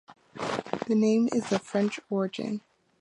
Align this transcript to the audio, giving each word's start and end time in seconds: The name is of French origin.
The 0.87 0.95
name 0.95 1.29
is 1.31 1.51
of 1.51 1.61
French 1.61 1.99
origin. 2.09 2.61